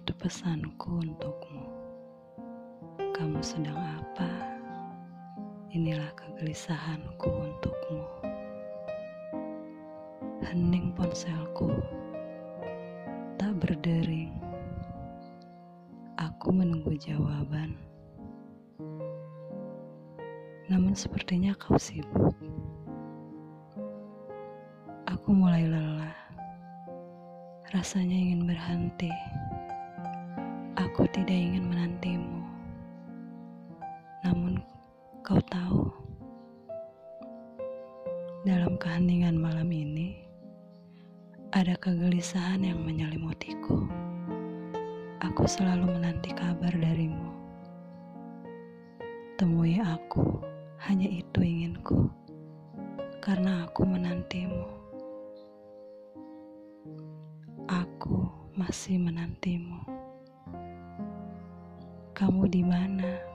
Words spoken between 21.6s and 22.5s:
kau sibuk.